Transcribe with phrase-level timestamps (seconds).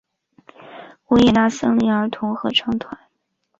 [1.09, 2.97] 维也纳森林儿童合唱团。